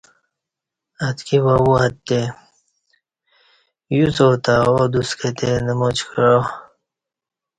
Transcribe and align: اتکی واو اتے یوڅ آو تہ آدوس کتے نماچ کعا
اتکی 1.05 1.37
واو 1.45 1.71
اتے 1.85 2.21
یوڅ 3.95 4.17
آو 4.25 4.31
تہ 4.43 4.53
آدوس 4.79 5.09
کتے 5.19 5.49
نماچ 5.65 5.97
کعا 6.09 6.37